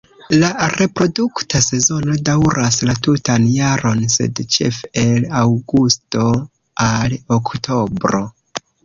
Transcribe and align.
La 0.41 0.47
reprodukta 0.75 1.59
sezono 1.65 2.15
daŭras 2.29 2.77
la 2.89 2.95
tutan 3.07 3.45
jaron 3.57 4.01
sed 4.13 4.41
ĉefe 4.55 4.91
el 5.03 5.29
aŭgusto 5.43 6.25
al 6.87 7.15
oktobro. 7.39 8.23